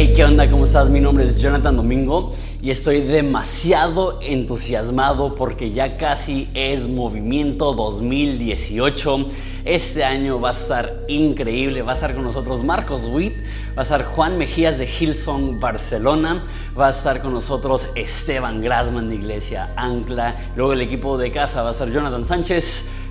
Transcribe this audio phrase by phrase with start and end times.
[0.00, 0.48] Hey, ¿qué onda?
[0.48, 0.88] ¿Cómo estás?
[0.88, 2.32] Mi nombre es Jonathan Domingo
[2.62, 9.26] y estoy demasiado entusiasmado porque ya casi es Movimiento 2018.
[9.64, 11.82] Este año va a estar increíble.
[11.82, 13.34] Va a estar con nosotros Marcos Witt,
[13.76, 16.44] va a estar Juan Mejías de Hillsong Barcelona,
[16.78, 21.62] va a estar con nosotros Esteban Grasman de Iglesia Ancla, luego el equipo de casa
[21.62, 22.64] va a estar Jonathan Sánchez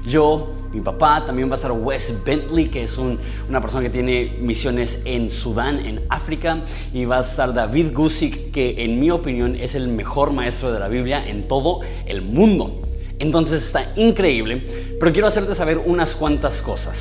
[0.08, 4.38] yo, mi papá, también va a estar Wes Bentley, que es una persona que tiene
[4.40, 6.60] misiones en Sudán, en África,
[6.94, 10.80] y va a estar David Gusick, que en mi opinión es el mejor maestro de
[10.80, 12.82] la Biblia en todo el mundo.
[13.20, 16.96] Entonces está increíble, pero quiero hacerte saber unas cuantas cosas.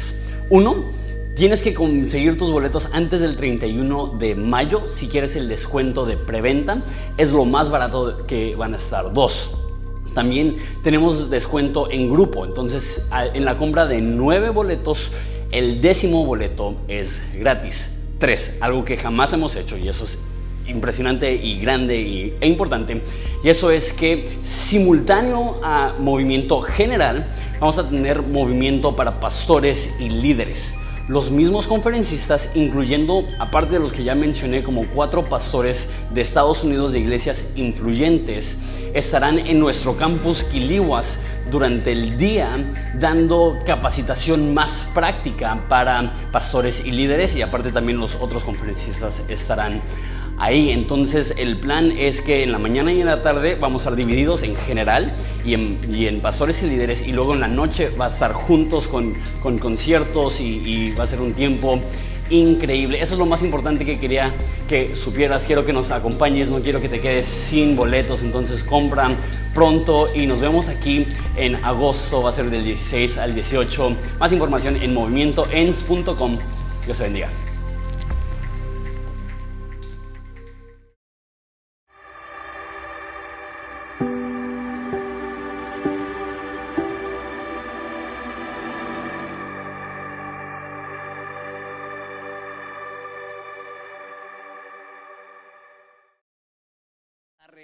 [0.50, 0.84] Uno,
[1.36, 6.16] tienes que conseguir tus boletos antes del 31 de mayo si quieres el descuento de
[6.16, 6.78] preventa.
[7.18, 9.12] Es lo más barato que van a estar.
[9.12, 9.32] Dos,
[10.15, 12.83] también tenemos descuento en grupo, entonces
[13.34, 14.98] en la compra de nueve boletos,
[15.51, 17.74] el décimo boleto es gratis.
[18.19, 20.19] Tres, algo que jamás hemos hecho y eso es
[20.66, 23.01] impresionante y grande e importante.
[23.45, 27.24] Y eso es que simultáneo a movimiento general,
[27.60, 30.59] vamos a tener movimiento para pastores y líderes
[31.09, 35.76] los mismos conferencistas, incluyendo, aparte de los que ya mencioné, como cuatro pastores
[36.13, 38.45] de Estados Unidos de iglesias influyentes,
[38.93, 41.07] estarán en nuestro campus Quilihuas
[41.51, 42.59] durante el día
[42.95, 49.80] dando capacitación más práctica para pastores y líderes y aparte también los otros conferencistas estarán
[50.38, 50.70] ahí.
[50.70, 53.96] Entonces el plan es que en la mañana y en la tarde vamos a estar
[53.96, 55.12] divididos en general
[55.45, 55.54] y
[56.06, 59.14] en, pastores y líderes y luego en la noche va a estar juntos con,
[59.59, 61.80] conciertos y, va a ser un tiempo
[62.30, 63.01] increíble.
[63.01, 64.32] Eso es lo más importante que quería
[64.69, 65.42] que supieras.
[65.47, 68.22] Quiero que nos acompañes, no quiero que te quedes sin boletos.
[68.22, 69.16] Entonces compran
[69.54, 71.04] pronto y nos vemos aquí
[71.37, 72.22] en agosto.
[72.22, 73.91] Va a ser del 16 al 18.
[74.19, 76.38] Más información en movimientoens.com.
[76.84, 77.45] Dios te bendiga.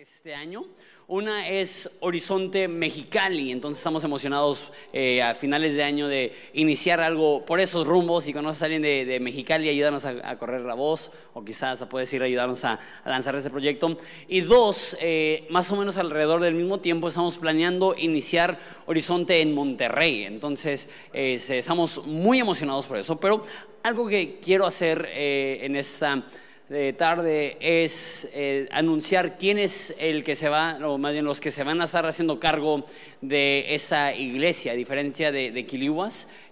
[0.02, 0.64] Este año.
[1.06, 7.44] Una es Horizonte Mexicali, entonces estamos emocionados eh, a finales de año de iniciar algo
[7.44, 11.44] por esos rumbos y conoces a alguien de, Mexicali, ayúdanos a, correr la voz o
[11.44, 13.96] quizás puedes ir a ayudarnos a, lanzar ese proyecto.
[14.26, 19.54] Y dos, eh, más o menos alrededor del mismo tiempo estamos planeando iniciar Horizonte en
[19.54, 23.44] Monterrey, entonces eh, estamos muy emocionados por eso, pero
[23.84, 26.24] algo que quiero hacer en esta
[26.72, 31.38] de tarde es eh, anunciar quién es el que se va, o más bien los
[31.38, 32.86] que se van a estar haciendo cargo
[33.20, 35.66] de esa iglesia, a diferencia de, de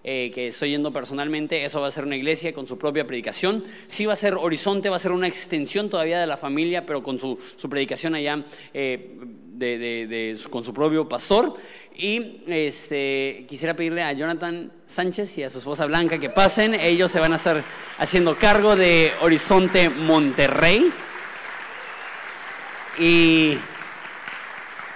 [0.03, 3.63] eh, que estoy yendo personalmente, eso va a ser una iglesia con su propia predicación.
[3.87, 7.01] Sí va a ser Horizonte, va a ser una extensión todavía de la familia, pero
[7.01, 8.45] con su, su predicación allá
[8.75, 9.17] eh,
[9.61, 11.55] de, con su propio pastor.
[11.95, 16.73] Y este, quisiera pedirle a Jonathan Sánchez y a su esposa Blanca que pasen.
[16.73, 17.63] Ellos se van a estar
[17.97, 20.91] haciendo cargo de Horizonte Monterrey.
[22.99, 23.57] Y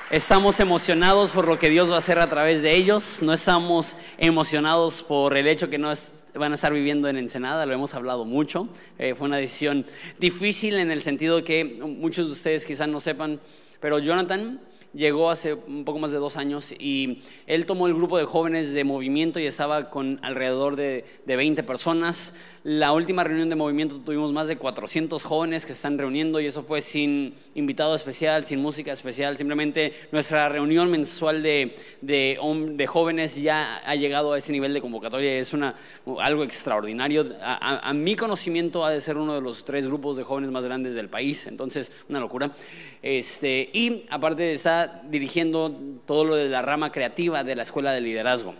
[0.09, 3.19] estamos emocionados por lo que Dios va a hacer a través de ellos.
[3.21, 5.93] No estamos emocionados por el hecho que no
[6.39, 8.67] van a estar viviendo en Ensenada, lo hemos hablado mucho.
[8.99, 9.85] Eh, fue una decisión
[10.19, 13.39] difícil en el sentido que muchos de ustedes quizás no sepan,
[13.79, 14.59] pero Jonathan
[14.95, 18.73] llegó hace un poco más de dos años y él tomó el grupo de jóvenes
[18.73, 22.37] de movimiento y estaba con alrededor de, de 20 personas.
[22.63, 26.63] La última reunión de movimiento tuvimos más de 400 jóvenes que están reuniendo y eso
[26.63, 32.39] fue sin invitado especial, sin música especial, simplemente nuestra reunión mensual de, de,
[32.71, 35.75] de jóvenes ya ha llegado a ese nivel de convocatoria, es una,
[36.19, 37.35] algo extraordinario.
[37.41, 40.63] A, a, mi conocimiento ha de ser uno de los tres grupos de jóvenes más
[40.63, 42.51] grandes del país, entonces una locura.
[43.03, 45.71] Este, y aparte está dirigiendo
[46.05, 48.53] todo lo de la rama creativa de la Escuela de Liderazgo.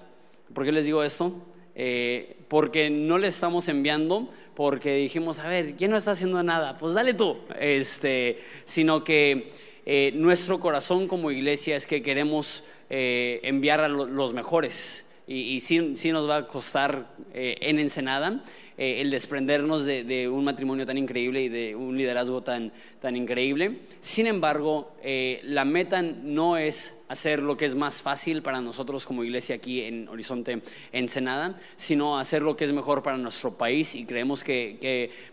[0.53, 1.33] ¿Por qué les digo esto?
[1.75, 6.73] Eh, porque no le estamos enviando porque dijimos, a ver, ¿quién no está haciendo nada?
[6.75, 9.51] Pues dale tú, este, sino que
[9.85, 15.59] eh, nuestro corazón como iglesia es que queremos eh, enviar a los mejores y, y
[15.59, 18.41] sí, nos va a costar en Ensenada.
[18.77, 23.79] El desprendernos de, un matrimonio tan increíble y de un liderazgo tan, tan increíble.
[24.01, 24.95] Sin embargo,
[25.43, 29.81] la meta no es hacer lo que es más fácil para nosotros como iglesia aquí
[29.81, 30.61] en Horizonte
[30.91, 34.75] Ensenada, sino hacer lo que es mejor para nuestro país y creemos que,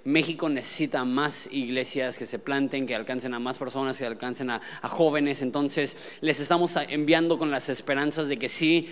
[0.05, 4.61] México necesita más iglesias que se planten, que alcancen a más personas, que alcancen a,
[4.83, 5.43] jóvenes.
[5.43, 8.91] Entonces les estamos enviando con las esperanzas de que sí,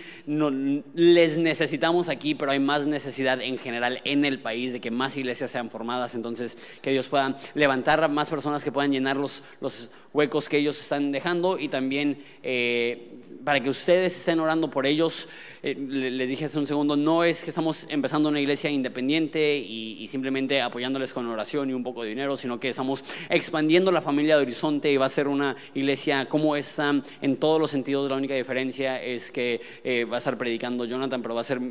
[0.93, 5.15] les necesitamos aquí, pero hay más necesidad en general en el país, de que más
[5.17, 9.89] iglesias sean formadas, entonces que Dios pueda levantar más personas que puedan llenar los, los
[10.13, 13.07] huecos que ellos están dejando y también eh,
[13.43, 15.29] para que ustedes estén orando por ellos.
[15.63, 20.07] Eh, les dije hace un segundo, no es que estamos empezando una iglesia independiente y,
[20.07, 24.35] simplemente apoyándoles con oración y un poco de dinero, sino que estamos expandiendo la familia
[24.35, 28.09] de Horizonte y va a ser una iglesia como esta en todos los sentidos.
[28.09, 31.61] La única diferencia es que eh, va a estar predicando Jonathan, pero va a ser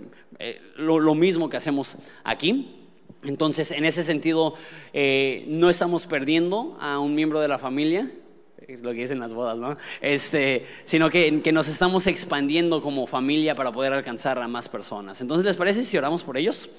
[0.76, 2.59] lo, mismo que hacemos aquí.
[3.22, 4.54] Entonces, en ese sentido,
[4.94, 8.10] no estamos perdiendo a un miembro de la familia,
[8.78, 9.76] lo que dicen las bodas, ¿no?
[10.00, 15.20] Este, sino que, que, nos estamos expandiendo como familia para poder alcanzar a más personas.
[15.20, 16.70] Entonces, ¿les parece si oramos por ellos?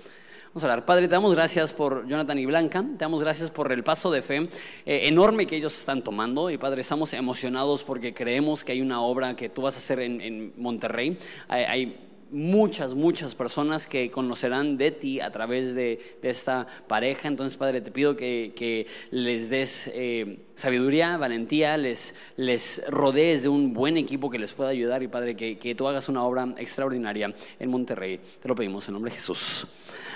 [0.50, 0.86] Vamos a orar.
[0.86, 4.22] Padre, te damos gracias por Jonathan y Blanca, te damos gracias por el paso de
[4.22, 4.50] fe
[4.86, 6.50] eh, enorme que ellos están tomando.
[6.50, 10.02] Y Padre, estamos emocionados porque creemos que hay una obra que tú vas a hacer
[10.02, 11.18] en, en Monterrey.
[11.48, 17.28] hay muchas, muchas personas que conocerán de ti a través de, esta pareja.
[17.28, 23.74] Entonces, Padre, te pido que, les des eh, sabiduría, valentía, les, les rodees de un
[23.74, 27.34] buen equipo que les pueda ayudar y, Padre, que, que tú hagas una obra extraordinaria
[27.60, 28.20] en Monterrey.
[28.42, 29.68] Te lo pedimos en nombre de Jesús.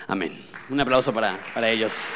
[0.07, 0.33] Amén.
[0.69, 2.15] Un aplauso para, para ellos.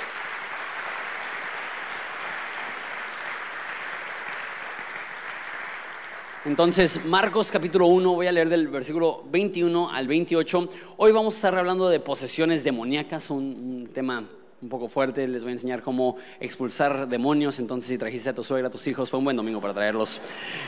[6.45, 10.69] Entonces, Marcos capítulo 1, voy a leer del versículo 21 al 28.
[10.95, 14.24] Hoy vamos a estar hablando de posesiones demoníacas, un, tema
[14.62, 15.27] un poco fuerte.
[15.27, 17.59] Les voy a enseñar cómo expulsar demonios.
[17.59, 20.21] Entonces, si trajiste a tu suegra, a tus hijos, fue un buen domingo para traerlos.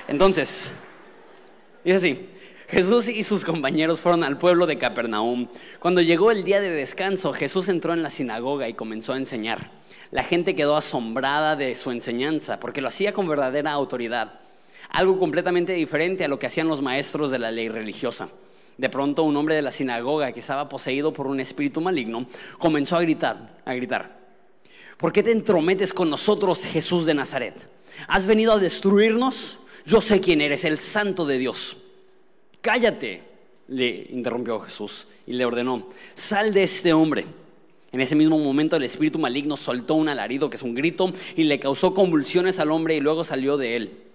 [0.10, 0.74] Entonces,
[1.86, 2.30] dice así.
[2.68, 5.48] Jesús y sus compañeros fueron al pueblo de Capernaum.
[5.80, 9.72] Cuando llegó el día de descanso, Jesús entró en la sinagoga y comenzó a enseñar.
[10.12, 14.41] La gente quedó asombrada de su enseñanza porque lo hacía con verdadera autoridad
[14.92, 18.30] algo completamente diferente a lo que hacían los maestros de la ley religiosa.
[18.78, 22.26] De pronto un hombre de la sinagoga que estaba poseído por un espíritu maligno
[22.58, 24.20] comenzó a gritar, a gritar,
[24.98, 27.56] ¿por qué te entrometes con nosotros, Jesús de Nazaret?
[28.08, 29.60] ¿Has venido a destruirnos?
[29.86, 31.78] Yo sé quién eres, el santo de Dios.
[32.62, 33.22] Cállate,
[33.68, 37.26] le interrumpió Jesús y le ordenó, sal de este hombre.
[37.92, 41.44] En ese mismo momento el espíritu maligno soltó un alarido que es un grito y
[41.44, 44.11] le causó convulsiones al hombre y luego salió de él.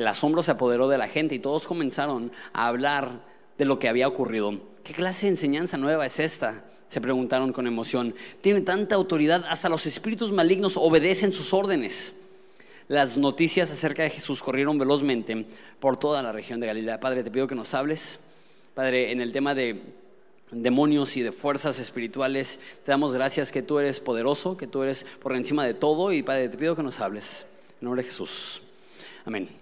[0.00, 3.20] El asombro se apoderó de la gente y todos comenzaron a hablar
[3.58, 4.58] de lo que había ocurrido.
[4.82, 6.64] ¿Qué clase de enseñanza nueva es esta?
[6.88, 8.14] Se preguntaron con emoción.
[8.40, 12.22] Tiene tanta autoridad, hasta los espíritus malignos obedecen sus órdenes.
[12.88, 15.44] Las noticias acerca de Jesús corrieron velozmente
[15.78, 16.98] por toda la región de Galilea.
[16.98, 18.20] Padre, te pido que nos hables.
[18.72, 19.82] Padre, en el tema de
[20.50, 25.04] demonios y de fuerzas espirituales, te damos gracias que tú eres poderoso, que tú eres
[25.20, 26.10] por encima de todo.
[26.10, 27.44] Y Padre, te pido que nos hables.
[27.82, 28.62] En nombre de Jesús.
[29.26, 29.59] Amén.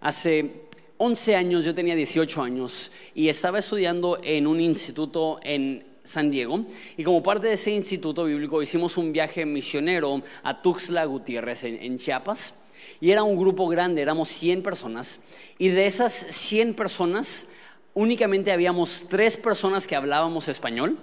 [0.00, 0.68] Hace
[0.98, 6.64] 11 años, yo tenía 18 años y estaba estudiando en un instituto en San Diego.
[6.96, 11.98] Y como parte de ese instituto bíblico hicimos un viaje misionero a Tuxtla Gutiérrez en,
[11.98, 12.64] Chiapas.
[13.00, 15.24] Y era un grupo grande, éramos 100 personas.
[15.58, 17.52] Y de esas 100 personas
[17.94, 20.98] únicamente habíamos tres personas que hablábamos español.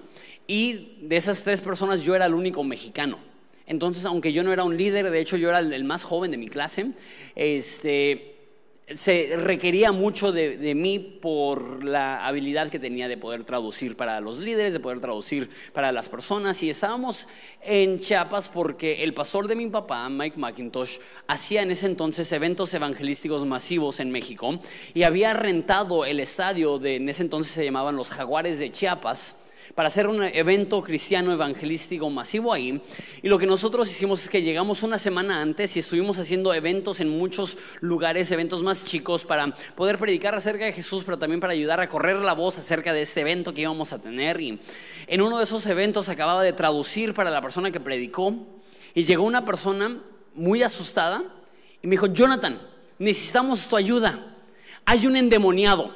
[0.47, 3.17] Y de esas tres personas yo era el único mexicano.
[3.67, 6.37] Entonces, aunque yo no era un líder, de hecho yo era el más joven de
[6.37, 6.91] mi clase,
[7.35, 8.34] este,
[8.93, 14.39] se requería mucho de, mí por la habilidad que tenía de poder traducir para los
[14.39, 16.61] líderes, de poder traducir para las personas.
[16.61, 17.27] Y estábamos
[17.61, 22.73] en Chiapas porque el pastor de mi papá, Mike McIntosh, hacía en ese entonces eventos
[22.75, 24.59] evangelísticos masivos en México
[24.93, 29.44] y había rentado el estadio de, en ese entonces se llamaban los Jaguares de Chiapas
[29.75, 32.81] para hacer un evento cristiano evangelístico masivo ahí.
[33.21, 37.01] Y lo que nosotros hicimos es que llegamos una semana antes y estuvimos haciendo eventos
[37.01, 41.51] en muchos lugares, eventos más chicos, para poder predicar acerca de Jesús, pero también para
[41.51, 44.39] ayudar a correr la voz acerca de este evento que íbamos a tener.
[44.39, 44.57] Y
[45.07, 48.33] en uno de esos eventos acababa de traducir para la persona que predicó
[48.93, 49.99] y llegó una persona
[50.33, 51.21] muy asustada
[51.81, 52.61] y me dijo, Jonathan,
[52.97, 54.35] necesitamos tu ayuda.
[54.85, 55.93] Hay un endemoniado.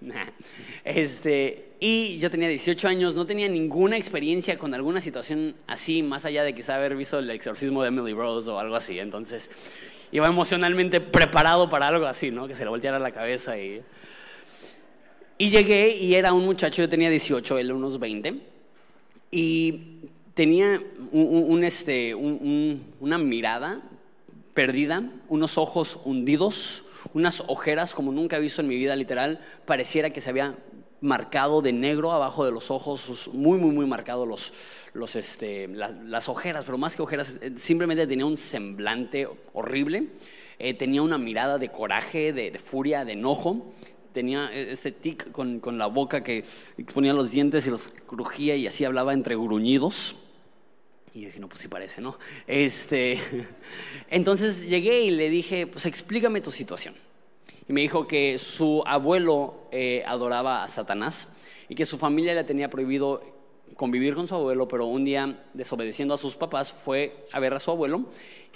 [0.84, 6.24] Este, y yo tenía 18 años, no tenía ninguna experiencia con alguna situación así, más
[6.24, 9.00] allá de quizá haber visto el exorcismo de Emily Rose o algo así.
[9.00, 9.50] Entonces,
[10.12, 12.46] iba emocionalmente preparado para algo así, ¿no?
[12.46, 13.82] Que se le volteara la cabeza y...
[15.38, 18.36] Y llegué y era un muchacho, yo tenía 18, él unos 20,
[19.32, 19.80] y
[20.34, 23.82] tenía un, este, una mirada
[24.54, 30.10] perdida, unos ojos hundidos, unas ojeras como nunca he visto en mi vida literal, pareciera
[30.10, 30.54] que se había
[31.02, 34.54] marcado de negro abajo de los ojos, muy, muy, muy marcado los,
[34.94, 40.08] los, este, las ojeras, pero más que ojeras, eh, simplemente tenía un semblante horrible,
[40.58, 43.72] eh, tenía una mirada de coraje, de, furia, de enojo,
[44.12, 46.44] tenía este tic con, con, la boca que
[46.78, 50.16] exponía los dientes y los crujía y así hablaba entre gruñidos.
[51.14, 52.16] Y yo dije, no, pues sí parece, ¿no?
[52.46, 53.18] Este,
[54.10, 56.94] entonces llegué y le dije, pues explícame tu situación.
[57.68, 61.36] Y me dijo que su abuelo eh, adoraba a Satanás
[61.68, 63.22] y que su familia le tenía prohibido
[63.76, 67.60] convivir con su abuelo, pero un día, desobedeciendo a sus papás, fue a ver a
[67.60, 68.06] su abuelo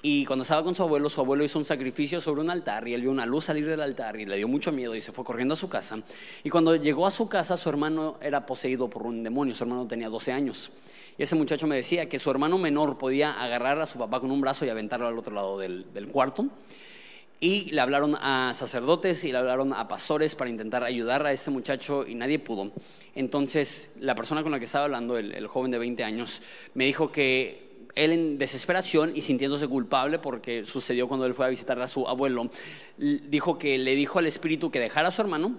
[0.02, 2.94] y cuando estaba con su abuelo, su abuelo hizo un sacrificio sobre un altar y
[2.94, 5.24] él vio una luz salir del altar y le dio mucho miedo y se fue
[5.24, 5.98] corriendo a su casa.
[6.44, 9.86] Y cuando llegó a su casa, su hermano era poseído por un demonio, su hermano
[9.86, 10.70] tenía 12 años.
[11.18, 14.30] Y ese muchacho me decía que su hermano menor podía agarrar a su papá con
[14.30, 16.46] un brazo y aventarlo al otro lado del, cuarto.
[17.38, 21.50] Y le hablaron a sacerdotes y le hablaron a pastores para intentar ayudar a este
[21.50, 22.72] muchacho y nadie pudo.
[23.14, 26.40] Entonces, la persona con la que estaba hablando, el, joven de 20 años,
[26.74, 31.48] me dijo que él en desesperación y sintiéndose culpable porque sucedió cuando él fue a
[31.48, 32.50] visitar a su abuelo,
[32.96, 35.56] dijo que le dijo al espíritu que dejara a su hermano,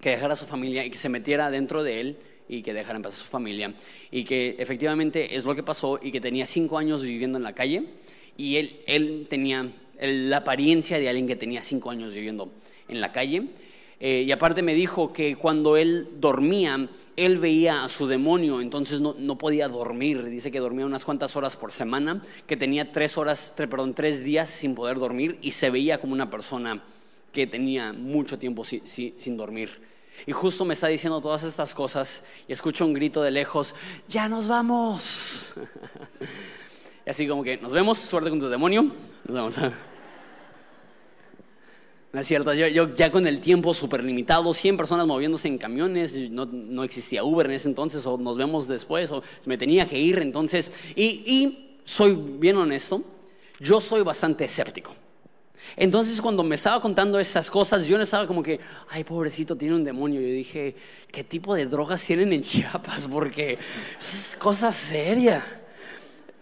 [0.00, 2.96] que dejara a su familia y que se metiera dentro de él y que dejara
[2.96, 3.74] en paz a su familia.
[4.10, 7.54] Y que efectivamente es lo que pasó y que tenía cinco años viviendo en la
[7.54, 7.84] calle
[8.36, 9.68] y él, él tenía
[10.00, 12.50] la apariencia de alguien que tenía cinco años viviendo
[12.88, 13.48] en la calle.
[14.00, 19.00] Eh, y aparte me dijo que cuando él dormía, él veía a su demonio, entonces
[19.00, 20.24] no, no, podía dormir.
[20.24, 24.50] Dice que dormía unas cuantas horas por semana, que tenía tres horas, perdón, tres días
[24.50, 26.80] sin poder dormir y se veía como una persona
[27.32, 29.88] que tenía mucho tiempo sin dormir.
[30.26, 33.74] Y justo me está diciendo todas estas cosas y escucho un grito de lejos,
[34.08, 35.52] ya nos vamos.
[37.08, 38.82] y así como que, nos vemos, suerte con tu demonio,
[39.24, 39.56] nos vemos.
[42.12, 46.30] No es cierto, yo, ya con el tiempo súper limitado, 100 personas moviéndose en camiones,
[46.30, 49.98] no, no, existía Uber en ese entonces, o nos vemos después, o me tenía que
[49.98, 50.70] ir entonces.
[50.96, 53.02] Y, y soy bien honesto,
[53.58, 54.94] yo soy bastante escéptico.
[55.76, 58.60] Entonces cuando me estaba contando esas cosas, yo no estaba como que,
[58.90, 60.20] ay, pobrecito, tiene un demonio.
[60.20, 60.76] Yo dije,
[61.10, 63.08] ¿qué tipo de drogas tienen en Chiapas?
[63.08, 63.58] Porque
[63.98, 65.64] es cosa seria.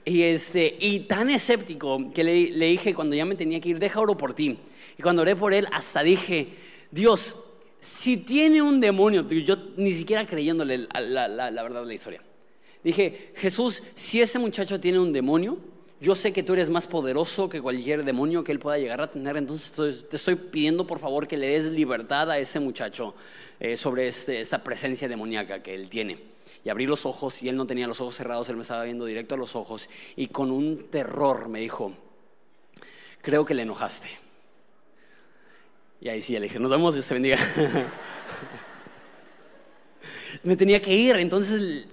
[0.09, 4.01] Y, este, y tan escéptico que le, dije cuando ya me tenía que ir, deja
[4.01, 4.57] oro por ti.
[4.97, 6.49] Y cuando oré por él, hasta dije,
[6.93, 7.45] Dios,
[7.81, 12.23] si tiene un demonio, yo ni siquiera creyéndole la, la, la verdad de la historia.
[12.85, 15.59] Dije, Jesús, si ese muchacho tiene un demonio,
[16.01, 19.11] yo sé que tú eres más poderoso que cualquier demonio que él pueda llegar a
[19.11, 23.17] tener, entonces te estoy pidiendo por favor que le des libertad a ese muchacho
[23.59, 26.36] eh, sobre este, esta presencia demoníaca que él tiene.
[26.67, 29.05] Y abrí los ojos y él no tenía los ojos cerrados, él me estaba viendo
[29.05, 31.97] directo a los ojos y con un terror me dijo,
[33.23, 34.09] creo que le enojaste.
[36.01, 37.39] Y ahí sí, le dije, nos vemos, Dios te bendiga.
[40.43, 41.87] me tenía que ir, entonces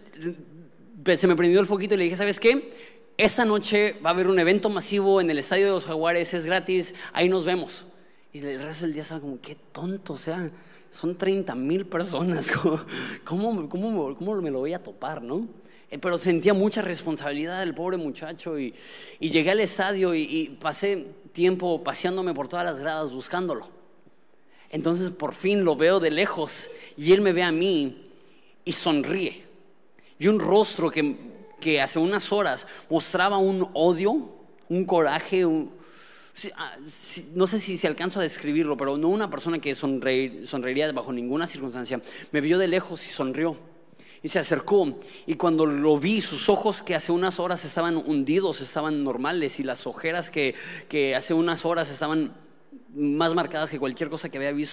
[1.17, 2.71] se me prendió el foquito y le dije, ¿sabes qué?
[3.15, 6.47] esta noche va a haber un evento masivo en el Estadio de los Jaguares, es
[6.47, 7.85] gratis, ahí nos vemos.
[8.31, 10.49] Y el resto del día estaba como, qué tonto, o sea,
[10.93, 12.51] son 30 mil personas,
[13.23, 15.47] ¿Cómo, cómo, cómo, me lo voy a topar, no?
[15.89, 18.75] Eh, pero sentía mucha responsabilidad del pobre muchacho y,
[19.19, 23.67] llegué al estadio y, pasé tiempo paseándome por todas las gradas buscándolo.
[24.69, 28.11] Entonces por fin lo veo de lejos y él me ve a mí
[28.63, 29.43] y sonríe.
[30.19, 31.33] Y un rostro que
[31.63, 34.29] que hace unas horas mostraba un odio,
[34.67, 35.65] un coraje, ah,
[37.35, 41.47] no sé si, se alcanzo a describirlo, pero no una persona que sonreiría bajo ninguna
[41.47, 42.01] circunstancia.
[42.31, 43.55] Me vio de lejos y sonrió.
[44.23, 48.61] Y se acercó y cuando lo vi, sus ojos que hace unas horas estaban hundidos,
[48.61, 50.55] estaban normales y las ojeras que,
[50.87, 52.33] que hace unas horas estaban
[52.95, 54.71] más marcadas que cualquier cosa que había visto